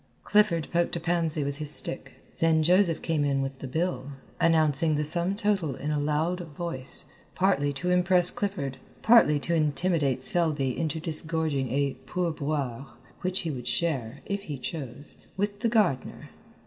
[0.23, 2.13] Clifford poked a pansy with his stick.
[2.39, 7.05] Then Joseph came in with the bill, announcing the sum total in a loud voice,
[7.35, 12.87] partly to impress Clifford, partly to intimidate Selby into disgorging a pourboire
[13.21, 16.29] which he would share, if he chose, with the gardener.